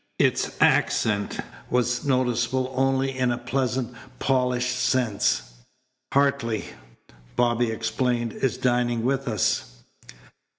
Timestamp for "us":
9.27-9.83